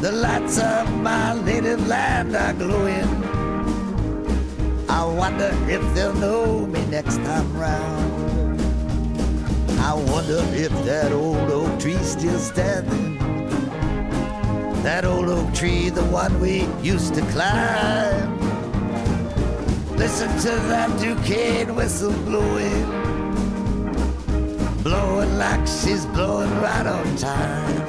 The 0.00 0.10
lights 0.10 0.58
of 0.58 0.90
my 1.02 1.38
native 1.42 1.86
land 1.86 2.34
are 2.34 2.54
glowing. 2.54 3.10
I 4.88 5.04
wonder 5.04 5.50
if 5.68 5.82
they'll 5.94 6.14
know 6.14 6.64
me 6.66 6.82
next 6.86 7.16
time 7.16 7.54
round. 7.58 8.58
I 9.80 9.92
wonder 9.92 10.40
if 10.54 10.72
that 10.86 11.12
old 11.12 11.50
oak 11.50 11.78
tree's 11.78 12.12
still 12.12 12.38
standing. 12.38 13.18
That 14.82 15.04
old 15.04 15.28
oak 15.28 15.52
tree, 15.52 15.90
the 15.90 16.04
one 16.04 16.40
we 16.40 16.64
used 16.80 17.12
to 17.16 17.20
climb. 17.32 18.43
Listen 20.04 20.28
to 20.40 20.54
that 20.68 21.00
Duquesne 21.00 21.74
whistle 21.74 22.12
blowing, 22.26 22.84
blowing 24.82 25.38
like 25.38 25.66
she's 25.66 26.04
blowing 26.04 26.50
right 26.60 26.86
on 26.86 27.16
time. 27.16 27.83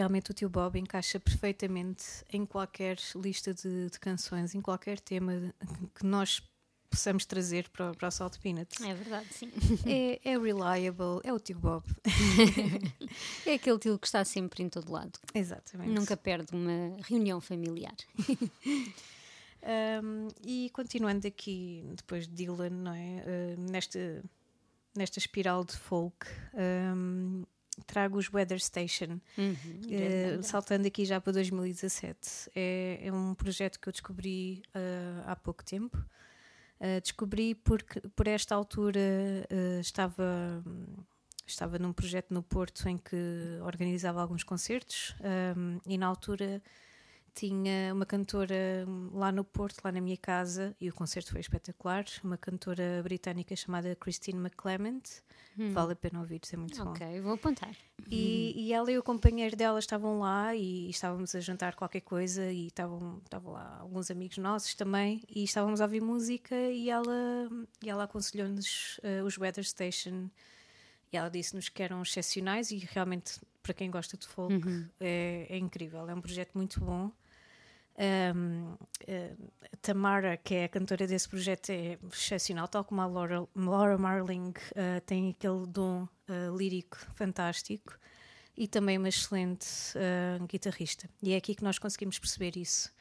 Realmente 0.00 0.30
o 0.30 0.34
tio 0.34 0.48
Bob 0.48 0.78
encaixa 0.78 1.20
perfeitamente 1.20 2.04
em 2.32 2.46
qualquer 2.46 2.96
lista 3.14 3.52
de, 3.54 3.90
de 3.90 4.00
canções, 4.00 4.54
em 4.54 4.60
qualquer 4.60 4.98
tema 4.98 5.52
que 5.94 6.04
nós 6.06 6.42
possamos 6.88 7.24
trazer 7.24 7.68
para, 7.68 7.92
o- 7.92 7.96
para 7.96 8.08
o 8.08 8.10
Salt 8.10 8.38
Peanuts. 8.38 8.80
É 8.80 8.94
verdade, 8.94 9.26
sim. 9.32 9.50
É, 9.86 10.18
é 10.24 10.38
reliable, 10.38 11.20
é 11.22 11.32
o 11.32 11.38
tio 11.38 11.58
Bob. 11.58 11.84
É 13.46 13.54
aquele 13.54 13.78
tio 13.78 13.98
que 13.98 14.06
está 14.06 14.24
sempre 14.24 14.62
em 14.62 14.68
todo 14.68 14.90
lado. 14.92 15.18
Exatamente. 15.34 15.90
Nunca 15.90 16.16
perde 16.16 16.54
uma 16.54 16.96
reunião 17.02 17.40
familiar. 17.40 17.94
Um, 19.62 20.28
e 20.42 20.70
continuando 20.70 21.26
aqui, 21.26 21.84
depois 21.94 22.26
de 22.26 22.32
Dylan, 22.34 22.70
não 22.70 22.94
é? 22.94 23.22
Uh, 23.58 23.70
nesta, 23.70 24.24
nesta 24.96 25.18
espiral 25.18 25.64
de 25.64 25.76
folk, 25.76 26.26
um, 26.96 27.44
trago 27.86 28.18
os 28.18 28.32
Weather 28.32 28.60
Station. 28.60 29.20
Uhum, 29.36 29.56
Uh, 29.90 30.42
saltando 30.42 30.86
aqui 30.86 31.04
já 31.04 31.20
para 31.20 31.32
2017. 31.32 32.50
É, 32.54 33.00
é 33.02 33.12
um 33.12 33.34
projeto 33.34 33.78
que 33.80 33.88
eu 33.88 33.92
descobri 33.92 34.62
uh, 34.68 35.22
há 35.26 35.36
pouco 35.36 35.64
tempo. 35.64 35.96
Uh, 36.78 37.00
descobri 37.02 37.54
porque 37.54 38.00
por 38.14 38.26
esta 38.26 38.54
altura 38.54 39.00
estava, 39.80 40.62
estava 41.46 41.78
num 41.78 41.92
projeto 41.92 42.32
no 42.32 42.42
Porto 42.42 42.88
em 42.88 42.96
que 42.96 43.16
organizava 43.64 44.20
alguns 44.22 44.42
concertos 44.42 45.14
um, 45.56 45.78
e 45.86 45.98
na 45.98 46.06
altura 46.06 46.62
tinha 47.40 47.94
uma 47.94 48.04
cantora 48.04 48.86
lá 49.12 49.32
no 49.32 49.42
Porto, 49.42 49.80
lá 49.82 49.90
na 49.90 50.00
minha 50.00 50.16
casa, 50.16 50.76
e 50.78 50.90
o 50.90 50.94
concerto 50.94 51.32
foi 51.32 51.40
espetacular. 51.40 52.04
Uma 52.22 52.36
cantora 52.36 53.00
britânica 53.02 53.56
chamada 53.56 53.96
Christine 53.96 54.38
McClement. 54.38 55.22
Vale 55.72 55.92
a 55.92 55.96
pena 55.96 56.20
ouvir, 56.20 56.40
é 56.52 56.56
muito 56.56 56.82
bom. 56.82 56.90
Ok, 56.90 57.20
vou 57.20 57.34
apontar. 57.34 57.74
E, 58.10 58.52
e 58.56 58.72
ela 58.72 58.90
e 58.90 58.98
o 58.98 59.02
companheiro 59.02 59.56
dela 59.56 59.78
estavam 59.78 60.20
lá 60.20 60.54
e 60.54 60.88
estávamos 60.88 61.34
a 61.34 61.40
jantar 61.40 61.74
qualquer 61.74 62.00
coisa 62.00 62.50
e 62.50 62.66
estavam, 62.66 63.20
estavam 63.24 63.52
lá 63.52 63.78
alguns 63.80 64.10
amigos 64.10 64.38
nossos 64.38 64.74
também 64.74 65.22
e 65.28 65.44
estávamos 65.44 65.80
a 65.80 65.84
ouvir 65.84 66.00
música 66.00 66.54
e 66.54 66.88
ela, 66.88 67.48
e 67.82 67.90
ela 67.90 68.04
aconselhou-nos 68.04 69.00
eh, 69.02 69.22
os 69.22 69.36
Weather 69.36 69.64
Station 69.64 70.30
e 71.12 71.16
ela 71.16 71.28
disse-nos 71.28 71.68
que 71.68 71.82
eram 71.82 72.00
excepcionais 72.02 72.70
e 72.70 72.78
realmente 72.78 73.40
para 73.62 73.74
quem 73.74 73.90
gosta 73.90 74.16
de 74.16 74.26
folk 74.26 74.54
é, 74.98 75.46
é 75.50 75.58
incrível, 75.58 76.08
é 76.08 76.14
um 76.14 76.20
projeto 76.20 76.52
muito 76.54 76.80
bom. 76.80 77.12
Um, 77.98 78.76
eh, 79.06 79.34
a 79.72 79.76
Tamara, 79.82 80.36
que 80.36 80.54
é 80.54 80.64
a 80.64 80.68
cantora 80.68 81.06
desse 81.06 81.28
projeto, 81.28 81.70
é 81.70 81.98
excepcional, 82.12 82.66
tal 82.66 82.84
como 82.84 83.00
a 83.00 83.06
Laura, 83.06 83.46
Laura 83.54 83.98
Marling, 83.98 84.54
eh, 84.74 85.00
tem 85.00 85.30
aquele 85.30 85.66
dom 85.66 86.08
eh, 86.28 86.48
lírico 86.56 86.96
fantástico 87.14 87.98
e 88.56 88.68
também 88.68 88.98
uma 88.98 89.08
excelente 89.08 89.66
eh, 89.96 90.38
guitarrista. 90.46 91.08
E 91.22 91.32
é 91.32 91.36
aqui 91.36 91.54
que 91.54 91.64
nós 91.64 91.78
conseguimos 91.78 92.18
perceber 92.18 92.56
isso. 92.56 92.92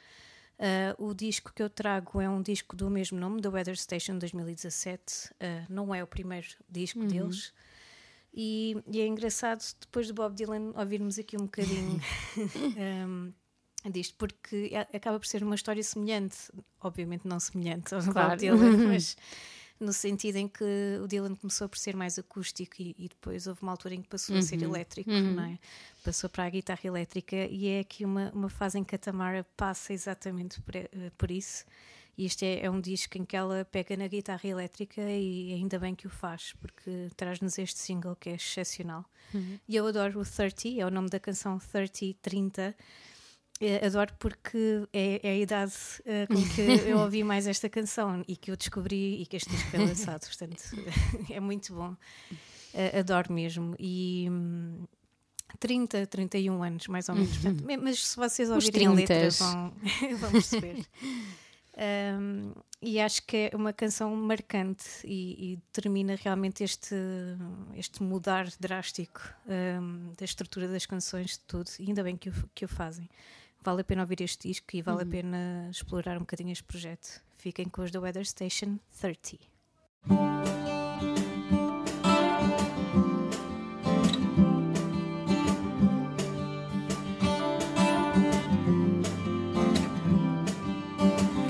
O 0.97 1.13
disco 1.13 1.53
que 1.55 1.63
eu 1.63 1.69
trago 1.69 2.19
é 2.19 2.29
um 2.29 2.41
disco 2.41 2.75
do 2.75 2.89
mesmo 2.89 3.17
nome, 3.17 3.39
da 3.39 3.49
Weather 3.49 3.77
Station 3.77 4.17
2017. 4.17 5.33
Eh, 5.39 5.65
não 5.69 5.95
é 5.95 6.03
o 6.03 6.07
primeiro 6.07 6.47
disco 6.69 7.05
deles. 7.05 7.53
E, 8.33 8.75
e 8.91 8.99
é 8.99 9.07
engraçado, 9.07 9.63
depois 9.79 10.07
de 10.07 10.13
Bob 10.13 10.35
Dylan, 10.35 10.73
ouvirmos 10.75 11.17
aqui 11.17 11.37
um 11.37 11.45
bocadinho 11.45 11.99
um, 13.07 13.33
disto, 13.91 14.15
porque 14.17 14.71
a- 14.75 14.95
acaba 14.97 15.19
por 15.19 15.25
ser 15.27 15.43
uma 15.43 15.55
história 15.55 15.83
semelhante, 15.83 16.37
obviamente 16.81 17.27
não 17.27 17.39
semelhante 17.39 17.93
ao 17.95 18.01
Claro. 18.01 18.37
Dylan, 18.39 18.77
mas 18.87 19.15
no 19.79 19.93
sentido 19.93 20.35
em 20.35 20.47
que 20.47 20.63
o 21.01 21.07
Dylan 21.07 21.35
começou 21.35 21.69
por 21.69 21.77
ser 21.77 21.95
mais 21.95 22.19
acústico 22.19 22.75
e, 22.81 22.93
e 22.99 23.07
depois 23.07 23.47
houve 23.47 23.61
uma 23.61 23.71
altura 23.71 23.95
em 23.95 24.01
que 24.01 24.09
passou 24.09 24.35
a 24.35 24.41
ser 24.41 24.61
elétrico, 24.61 25.09
não 25.09 25.43
é? 25.45 25.57
Passou 26.03 26.29
para 26.29 26.43
a 26.43 26.49
guitarra 26.49 26.81
elétrica 26.83 27.35
e 27.35 27.67
é 27.67 27.79
aqui 27.79 28.03
uma, 28.03 28.29
uma 28.33 28.49
fase 28.49 28.77
em 28.77 28.83
que 28.83 28.95
a 28.95 28.97
Tamara 28.97 29.45
passa 29.55 29.93
exatamente 29.93 30.61
por, 30.61 30.75
eh, 30.75 30.89
por 31.17 31.31
isso. 31.31 31.63
E 32.17 32.25
este 32.25 32.43
é, 32.45 32.65
é 32.65 32.69
um 32.69 32.81
disco 32.81 33.17
em 33.17 33.23
que 33.23 33.33
ela 33.37 33.63
pega 33.63 33.95
na 33.95 34.05
guitarra 34.09 34.45
elétrica 34.45 35.01
e 35.01 35.53
ainda 35.53 35.79
bem 35.79 35.95
que 35.95 36.05
o 36.05 36.09
faz, 36.09 36.53
porque 36.59 37.07
traz-nos 37.15 37.57
este 37.57 37.79
single 37.79 38.17
que 38.17 38.29
é 38.31 38.33
excepcional. 38.35 39.05
E 39.65 39.75
eu 39.77 39.87
adoro 39.87 40.19
o 40.19 40.25
30, 40.25 40.81
é 40.81 40.85
o 40.85 40.89
nome 40.91 41.07
da 41.09 41.17
canção 41.21 41.57
30, 41.57 42.17
30. 42.21 42.75
Eh, 43.61 43.85
adoro 43.85 44.13
porque 44.17 44.87
é, 44.93 45.19
é 45.21 45.31
a 45.31 45.37
idade 45.37 45.73
eh, 46.05 46.25
com 46.27 46.41
que 46.55 46.61
eu 46.89 46.99
ouvi 46.99 47.23
mais 47.23 47.45
esta 47.45 47.67
canção 47.67 48.23
e 48.25 48.37
que 48.37 48.51
eu 48.51 48.55
descobri 48.55 49.21
e 49.21 49.25
que 49.25 49.35
este 49.35 49.49
disco 49.49 49.69
foi 49.69 49.79
lançado, 49.79 50.21
portanto 50.25 50.63
é 51.29 51.39
muito 51.41 51.73
bom. 51.73 51.95
Eh, 52.73 52.99
adoro 52.99 53.33
mesmo. 53.33 53.75
E 53.77 54.27
hum, 54.29 54.85
30, 55.59 56.07
31 56.07 56.63
anos, 56.63 56.87
mais 56.87 57.09
ou 57.09 57.15
menos. 57.15 57.37
Portanto, 57.37 57.65
mas 57.81 58.07
se 58.07 58.15
vocês 58.15 58.49
ouvirem 58.49 58.87
a 58.87 58.91
letra, 58.93 59.29
vão, 59.31 59.73
vão 60.19 60.31
perceber. 60.31 60.85
Um, 61.79 62.53
e 62.81 62.99
acho 62.99 63.25
que 63.25 63.49
é 63.51 63.55
uma 63.55 63.71
canção 63.71 64.13
marcante 64.15 64.85
e, 65.05 65.53
e 65.53 65.57
termina 65.71 66.15
realmente 66.15 66.63
este, 66.63 66.95
este 67.75 68.03
mudar 68.03 68.47
drástico 68.59 69.21
um, 69.47 70.13
da 70.17 70.25
estrutura 70.25 70.67
das 70.67 70.85
canções, 70.85 71.31
de 71.31 71.39
tudo. 71.39 71.69
E 71.79 71.87
ainda 71.87 72.03
bem 72.03 72.15
que 72.15 72.29
o, 72.29 72.33
que 72.53 72.65
o 72.65 72.67
fazem. 72.67 73.09
Vale 73.61 73.81
a 73.81 73.83
pena 73.83 74.03
ouvir 74.03 74.21
este 74.21 74.47
disco 74.47 74.67
e 74.73 74.81
vale 74.81 75.03
a 75.03 75.05
pena 75.05 75.67
explorar 75.69 76.15
um 76.15 76.21
bocadinho 76.21 76.51
este 76.51 76.63
projeto. 76.63 77.21
Fiquem 77.37 77.67
com 77.67 77.81
os 77.81 77.91
da 77.91 77.99
Weather 77.99 78.25
Station 78.25 78.79
30. 79.01 79.37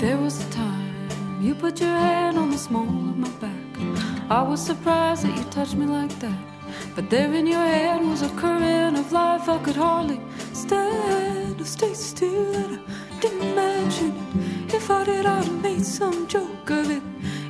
There 0.00 0.16
was 0.16 0.40
a 0.40 0.50
time 0.50 1.40
you 1.40 1.54
put 1.54 1.80
your 1.80 1.90
hand 1.90 2.38
on 2.38 2.50
the 2.50 2.58
small 2.58 2.82
of 2.82 3.16
my 3.16 3.28
back. 3.38 3.54
I 4.28 4.42
was 4.42 4.60
surprised 4.60 5.22
that 5.24 5.36
you 5.36 5.44
touched 5.50 5.76
me 5.76 5.86
like 5.86 6.14
that. 6.18 6.38
But 6.96 7.08
there 7.08 7.32
in 7.34 7.46
your 7.46 7.60
hand 7.60 8.08
was 8.10 8.22
a 8.22 8.28
current 8.30 8.98
of 8.98 9.12
life 9.12 9.48
I 9.48 9.58
could 9.58 9.76
hardly 9.76 10.20
stand 10.52 11.49
or 11.60 11.64
stay 11.64 11.94
still. 11.94 12.54
And 12.54 12.80
I 13.12 13.20
didn't 13.20 13.42
imagine 13.42 14.16
it. 14.16 14.74
If 14.74 14.90
I 14.90 15.04
did, 15.04 15.26
I'd 15.26 15.44
have 15.44 15.62
made 15.62 15.84
some 15.84 16.26
joke 16.26 16.70
of 16.70 16.90
it. 16.90 17.02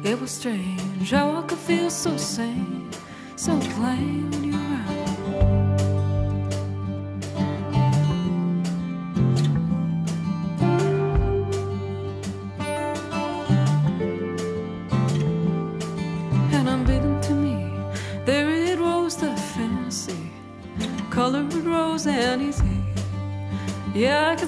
It 0.02 0.20
was 0.20 0.30
strange 0.30 1.10
how 1.10 1.36
I 1.36 1.42
could 1.42 1.58
feel 1.58 1.90
so 1.90 2.16
sane, 2.16 2.90
so 3.36 3.58
plain 3.60 4.49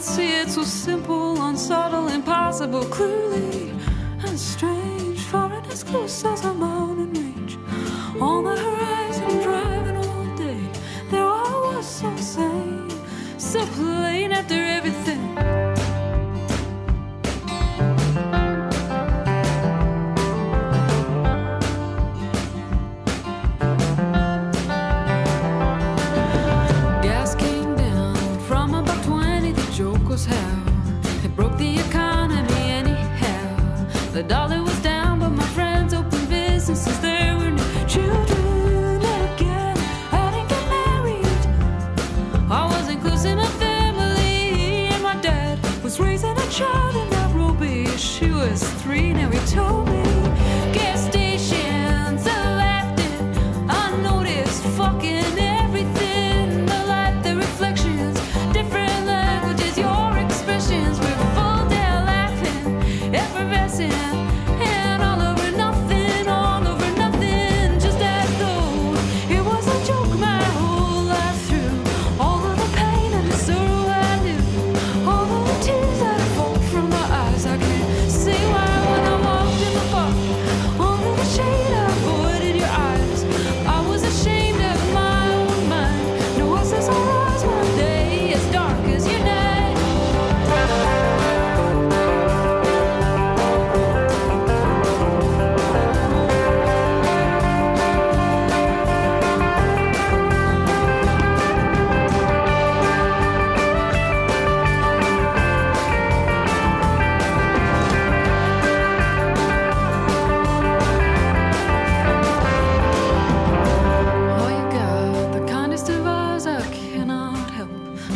see 0.03 0.41
it 0.41 0.51
so 0.51 0.65
simple, 0.65 1.41
unsubtle, 1.43 2.09
impossible, 2.09 2.85
clearly 2.87 3.71
and 4.27 4.38
strange, 4.38 5.21
far 5.21 5.53
and 5.53 5.67
as 5.67 5.85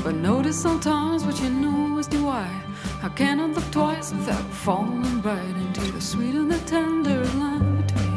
But 0.07 0.15
notice 0.15 0.57
sometimes 0.57 1.25
what 1.25 1.41
you 1.41 1.51
know 1.51 1.99
is 1.99 2.07
do 2.07 2.29
I. 2.29 2.49
I 3.03 3.09
cannot 3.09 3.51
look 3.57 3.69
twice 3.73 4.13
without 4.13 4.49
falling 4.53 5.21
right 5.21 5.57
into 5.65 5.81
the 5.91 6.01
sweet 6.01 6.37
and 6.37 6.49
the 6.49 6.61
tender 6.61 7.25
line 7.35 7.83
between 7.83 8.17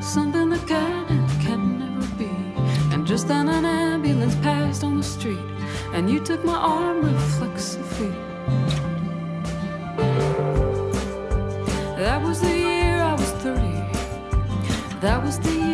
something 0.00 0.48
that 0.48 0.66
can 0.66 1.04
and 1.10 1.28
can 1.42 1.78
never 1.80 2.06
be. 2.16 2.30
And 2.94 3.06
just 3.06 3.28
then 3.28 3.50
an 3.50 3.66
ambulance 3.66 4.36
passed 4.36 4.84
on 4.84 4.96
the 4.96 5.02
street, 5.02 5.46
and 5.92 6.08
you 6.08 6.18
took 6.18 6.42
my 6.46 6.56
arm 6.56 7.02
reflexively. 7.02 8.14
That 12.00 12.22
was 12.22 12.40
the 12.40 12.56
year 12.56 13.02
I 13.02 13.12
was 13.12 13.30
30. 13.44 13.60
That 15.00 15.22
was 15.22 15.38
the 15.40 15.52
year 15.52 15.71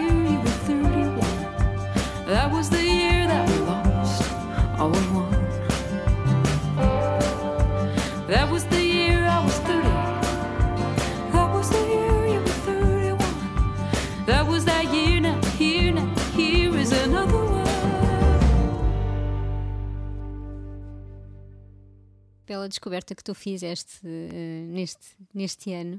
Bela 22.48 22.68
descoberta 22.68 23.14
que 23.14 23.22
tu 23.22 23.34
fizeste 23.34 24.00
eh, 24.04 24.64
neste, 24.66 25.06
neste 25.34 25.72
ano 25.72 25.98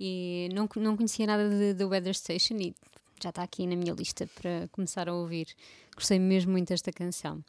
e 0.00 0.48
não, 0.54 0.66
não 0.76 0.96
conhecia 0.96 1.26
nada 1.26 1.74
da 1.74 1.86
Weather 1.86 2.14
Station 2.14 2.54
e 2.54 2.74
já 3.22 3.28
está 3.28 3.42
aqui 3.42 3.66
na 3.66 3.76
minha 3.76 3.92
lista 3.92 4.26
para 4.34 4.66
começar 4.72 5.10
a 5.10 5.14
ouvir. 5.14 5.48
Gostei 5.94 6.18
mesmo 6.18 6.52
muito 6.52 6.68
desta 6.68 6.90
canção. 6.90 7.44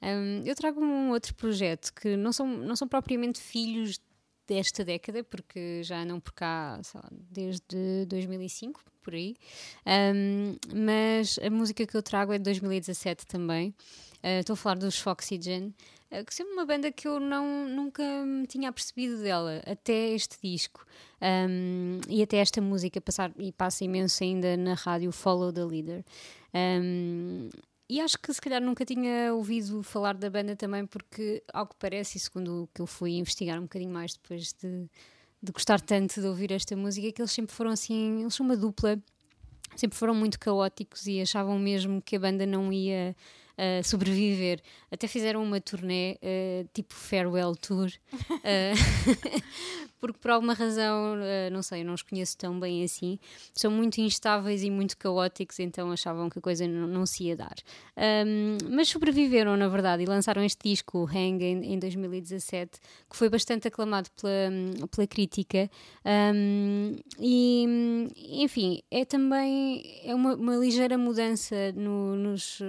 Hum, 0.00 0.42
eu 0.44 0.54
trago 0.54 0.80
um 0.80 1.10
outro 1.10 1.34
projeto 1.34 1.92
que 1.92 2.16
não 2.16 2.32
são, 2.32 2.46
não 2.46 2.74
são 2.74 2.88
propriamente 2.88 3.38
filhos 3.38 4.00
desta 4.48 4.84
década, 4.84 5.22
porque 5.22 5.82
já 5.84 6.02
andam 6.02 6.18
por 6.18 6.32
cá 6.32 6.80
lá, 6.94 7.08
desde 7.30 8.06
2005, 8.06 8.82
por 9.02 9.14
aí. 9.14 9.36
Hum, 9.86 10.56
mas 10.74 11.38
a 11.38 11.50
música 11.50 11.86
que 11.86 11.96
eu 11.96 12.02
trago 12.02 12.32
é 12.32 12.38
de 12.38 12.44
2017 12.44 13.26
também. 13.26 13.74
Uh, 14.22 14.40
Estou 14.40 14.54
a 14.54 14.56
falar 14.56 14.76
dos 14.76 14.98
Foxygen, 14.98 15.74
uh, 16.10 16.24
que 16.24 16.34
sempre 16.34 16.52
uma 16.52 16.64
banda 16.64 16.92
que 16.92 17.08
eu 17.08 17.18
não, 17.18 17.68
nunca 17.68 18.02
me 18.24 18.46
tinha 18.46 18.68
apercebido 18.68 19.20
dela, 19.22 19.62
até 19.66 20.10
este 20.10 20.36
disco. 20.42 20.86
Um, 21.20 22.00
e 22.08 22.22
até 22.22 22.38
esta 22.38 22.60
música 22.60 23.00
passar, 23.00 23.32
e 23.38 23.52
passa 23.52 23.84
imenso 23.84 24.22
ainda 24.22 24.56
na 24.56 24.74
rádio 24.74 25.10
Follow 25.10 25.52
the 25.52 25.64
Leader. 25.64 26.04
Um, 26.54 27.48
e 27.88 28.00
acho 28.00 28.18
que 28.18 28.32
se 28.32 28.40
calhar 28.40 28.62
nunca 28.62 28.84
tinha 28.84 29.34
ouvido 29.34 29.82
falar 29.82 30.14
da 30.14 30.30
banda 30.30 30.56
também, 30.56 30.86
porque, 30.86 31.42
ao 31.52 31.66
que 31.66 31.76
parece, 31.78 32.16
e 32.16 32.20
segundo 32.20 32.62
o 32.62 32.68
que 32.74 32.80
eu 32.80 32.86
fui 32.86 33.12
investigar 33.18 33.58
um 33.58 33.64
bocadinho 33.64 33.92
mais 33.92 34.14
depois 34.14 34.54
de, 34.54 34.88
de 35.42 35.52
gostar 35.52 35.80
tanto 35.80 36.20
de 36.20 36.26
ouvir 36.26 36.52
esta 36.52 36.74
música, 36.74 37.08
é 37.08 37.12
que 37.12 37.20
eles 37.20 37.32
sempre 37.32 37.54
foram 37.54 37.70
assim, 37.70 38.22
eles 38.22 38.34
são 38.34 38.46
uma 38.46 38.56
dupla, 38.56 38.98
sempre 39.76 39.98
foram 39.98 40.14
muito 40.14 40.38
caóticos 40.38 41.06
e 41.06 41.20
achavam 41.20 41.58
mesmo 41.58 42.00
que 42.00 42.16
a 42.16 42.20
banda 42.20 42.46
não 42.46 42.72
ia 42.72 43.14
uh, 43.62 43.84
sobreviver. 43.84 44.60
Até 44.90 45.06
fizeram 45.06 45.42
uma 45.42 45.60
turnê 45.60 46.18
uh, 46.22 46.68
tipo 46.74 46.94
farewell 46.94 47.54
tour, 47.54 47.90
uh, 48.12 48.32
porque 50.02 50.18
por 50.18 50.32
alguma 50.32 50.52
razão, 50.52 51.14
uh, 51.14 51.52
não 51.52 51.62
sei, 51.62 51.82
eu 51.82 51.84
não 51.84 51.94
os 51.94 52.02
conheço 52.02 52.36
tão 52.36 52.58
bem 52.58 52.82
assim, 52.82 53.20
são 53.54 53.70
muito 53.70 53.98
instáveis 54.00 54.64
e 54.64 54.70
muito 54.70 54.98
caóticos, 54.98 55.60
então 55.60 55.92
achavam 55.92 56.28
que 56.28 56.40
a 56.40 56.42
coisa 56.42 56.66
não, 56.66 56.88
não 56.88 57.06
se 57.06 57.22
ia 57.22 57.36
dar. 57.36 57.54
Um, 58.26 58.58
mas 58.74 58.88
sobreviveram, 58.88 59.56
na 59.56 59.68
verdade, 59.68 60.02
e 60.02 60.06
lançaram 60.06 60.42
este 60.42 60.68
disco, 60.68 61.08
Hang, 61.08 61.44
em, 61.44 61.74
em 61.74 61.78
2017, 61.78 62.80
que 63.08 63.16
foi 63.16 63.28
bastante 63.28 63.68
aclamado 63.68 64.10
pela, 64.20 64.88
pela 64.88 65.06
crítica. 65.06 65.70
Um, 66.04 66.96
e, 67.20 67.64
enfim, 68.42 68.82
é 68.90 69.04
também 69.04 70.00
é 70.04 70.12
uma, 70.14 70.34
uma 70.34 70.56
ligeira 70.56 70.98
mudança 70.98 71.54
no, 71.76 72.16
nos, 72.16 72.58
uh, 72.60 72.64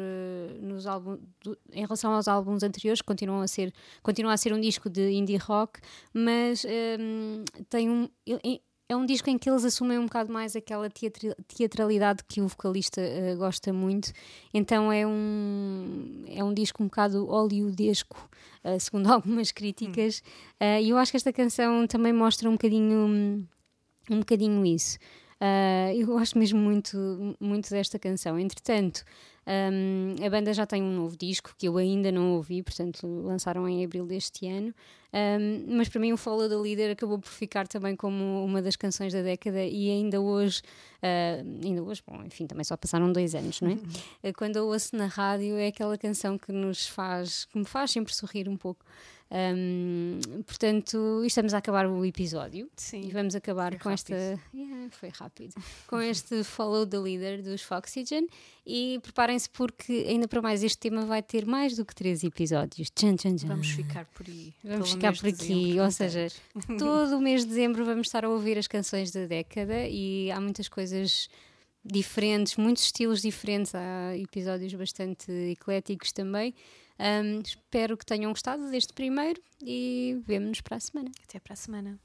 nos 0.62 0.86
álbuns, 0.86 1.19
do- 1.43 1.58
em 1.72 1.82
relação 1.82 2.13
aos 2.13 2.28
álbuns 2.28 2.62
anteriores, 2.62 3.02
continuam 3.02 3.41
a 3.41 3.48
ser, 3.48 3.74
continua 4.04 4.34
a 4.34 4.38
ser 4.38 4.54
um 4.54 4.62
disco 4.62 4.88
de 4.88 5.12
indie 5.13 5.38
rock, 5.38 5.80
mas 6.13 6.63
um, 6.65 7.22
tem 7.69 7.89
um. 7.89 8.09
é- 8.27 8.95
um 8.95 9.05
disco 9.05 9.29
em 9.29 9.38
que 9.39 9.49
eles 9.49 9.65
assumem 9.65 9.97
um 9.97 10.05
bocado 10.05 10.31
mais 10.31 10.55
aquela 10.55 10.88
teatralidade 11.47 12.23
que 12.27 12.41
o 12.41 12.47
vocalista 12.47 13.01
uh, 13.01 13.38
gosta 13.38 13.73
muito, 13.73 14.12
então 14.53 14.91
é 14.91 15.05
um, 15.07 16.23
é 16.27 16.43
um 16.43 16.53
disco 16.53 16.83
um 16.83 16.86
bocado 16.86 17.25
hollywoodesco, 17.25 18.29
uh, 18.63 18.79
segundo 18.79 19.07
algumas 19.12 19.51
críticas, 19.51 20.21
Uh, 20.62 20.79
e 20.81 20.89
eu 20.91 20.97
acho 20.97 21.12
que 21.12 21.17
esta 21.17 21.33
canção 21.33 21.86
também 21.88 22.13
mostra 22.13 22.47
um 22.47 22.53
bocadinho, 22.53 23.45
um 24.09 24.19
bocadinho 24.19 24.65
isso. 24.65 24.97
Uh, 25.41 25.93
eu 25.96 26.08
gosto 26.08 26.38
mesmo 26.38 26.60
muito, 26.60 27.36
muito 27.39 27.69
desta 27.69 28.00
canção. 28.00 28.39
Entretanto, 28.39 29.04
um, 29.46 30.15
a 30.26 30.30
banda 30.30 30.54
já 30.54 30.65
tem 30.65 30.82
um 30.82 30.96
novo 30.96 31.17
disco 31.17 31.54
que 31.58 31.67
eu 31.67 31.78
ainda 31.78 32.12
não 32.12 32.34
ouvi, 32.34 32.63
portanto, 32.63 33.06
lançaram 33.06 33.67
em 33.67 33.84
abril 33.84 34.06
deste 34.06 34.48
ano. 34.48 34.74
Um, 35.13 35.76
mas 35.78 35.89
para 35.89 36.00
mim, 36.00 36.12
o 36.12 36.17
Follow 36.17 36.50
the 36.50 36.56
Leader 36.56 36.91
acabou 36.91 37.19
por 37.19 37.30
ficar 37.30 37.67
também 37.67 37.96
como 37.96 38.43
uma 38.43 38.62
das 38.62 38.76
canções 38.76 39.13
da 39.13 39.22
década 39.22 39.63
e 39.63 39.91
ainda 39.91 40.19
hoje, 40.19 40.62
uh, 41.04 41.65
ainda 41.65 41.84
hoje, 41.84 42.02
bom, 42.08 42.24
enfim, 42.24 42.48
também 42.48 42.63
só 42.63 42.76
passaram 42.76 43.12
dois 43.12 43.36
anos, 43.36 43.62
não 43.62 43.69
é? 43.69 43.74
Uh, 44.30 44.34
Quando 44.36 44.56
eu 44.56 44.65
ouço 44.65 44.96
na 44.96 45.06
rádio, 45.06 45.58
é 45.58 45.67
aquela 45.67 45.98
canção 45.98 46.38
que 46.38 46.52
nos 46.52 46.88
faz, 46.88 47.46
que 47.46 47.60
me 47.60 47.65
faz 47.65 47.91
sempre 47.91 48.13
sorrir 48.15 48.50
um 48.50 48.58
pouco. 48.58 48.84
Um, 49.31 50.19
portanto, 50.45 51.23
estamos 51.25 51.53
a 51.53 51.57
acabar 51.57 51.88
o 51.88 52.05
episódio. 52.05 52.69
Sim. 52.77 53.07
E 53.07 53.12
vamos 53.12 53.36
acabar 53.36 53.77
com 53.79 53.89
esta. 53.89 54.13
Yeah, 54.53 54.89
foi 54.91 55.09
rápido. 55.09 55.53
com 55.88 55.99
este 55.99 56.43
Follow 56.43 56.86
the 56.86 56.99
Leader 56.99 57.41
dos 57.41 57.62
Foxygen. 57.62 58.27
E 58.65 58.99
preparem-se 59.01 59.49
porque, 59.49 60.05
ainda 60.07 60.27
para 60.27 60.41
mais, 60.41 60.63
este 60.63 60.77
tema 60.77 61.05
vai 61.05 61.21
ter 61.21 61.45
mais 61.45 61.75
do 61.75 61.83
que 61.83 61.95
três 61.95 62.23
episódios. 62.23 62.89
Tchan, 62.91 63.15
tchan, 63.15 63.36
tchan. 63.36 63.47
Vamos 63.47 63.69
ficar 63.69 64.05
por 64.05 64.25
aí. 64.27 64.53
Vamos 64.63 64.91
ficar 64.91 65.17
por 65.17 65.27
aqui, 65.27 65.79
ou 65.79 65.91
seja, 65.91 66.27
todo 66.77 67.17
o 67.17 67.21
mês 67.21 67.41
de 67.41 67.49
dezembro 67.49 67.83
vamos 67.83 68.07
estar 68.07 68.23
a 68.23 68.29
ouvir 68.29 68.57
as 68.57 68.67
canções 68.67 69.12
da 69.12 69.25
década 69.25 69.88
e 69.88 70.31
há 70.31 70.39
muitas 70.39 70.69
coisas 70.69 71.27
diferentes, 71.83 72.55
muitos 72.55 72.83
estilos 72.83 73.21
diferentes, 73.21 73.75
há 73.75 74.15
episódios 74.17 74.73
bastante 74.73 75.31
ecléticos 75.51 76.12
também. 76.12 76.53
Um, 76.99 77.41
espero 77.41 77.97
que 77.97 78.06
tenham 78.06 78.32
gostado 78.32 78.69
deste 78.69 78.93
primeiro 78.93 79.41
e 79.62 80.21
vemo-nos 80.25 80.62
para 80.62 80.77
a 80.77 80.79
semana. 80.79 81.12
Até 81.23 81.39
para 81.39 81.53
a 81.53 81.58
semana. 81.58 81.99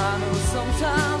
Know 0.00 0.32
sometimes 0.32 1.19